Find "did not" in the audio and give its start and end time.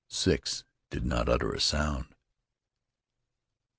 0.89-1.29